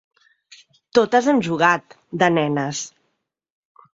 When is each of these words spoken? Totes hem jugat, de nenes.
Totes 0.99 1.27
hem 1.33 1.41
jugat, 1.49 1.95
de 2.23 2.29
nenes. 2.37 2.83